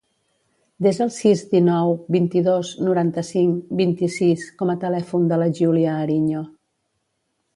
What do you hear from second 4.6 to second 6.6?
com a telèfon de la Giulia Ariño.